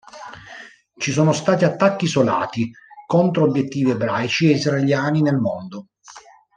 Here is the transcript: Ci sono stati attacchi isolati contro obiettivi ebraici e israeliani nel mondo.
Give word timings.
Ci 0.97 1.11
sono 1.11 1.31
stati 1.31 1.63
attacchi 1.63 2.05
isolati 2.05 2.71
contro 3.05 3.43
obiettivi 3.43 3.91
ebraici 3.91 4.49
e 4.49 4.55
israeliani 4.55 5.21
nel 5.21 5.37
mondo. 5.37 5.89